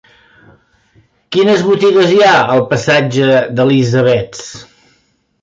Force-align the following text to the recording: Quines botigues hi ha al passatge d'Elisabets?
Quines 1.35 1.61
botigues 1.67 2.15
hi 2.15 2.23
ha 2.29 2.33
al 2.55 2.65
passatge 2.73 3.29
d'Elisabets? 3.61 4.43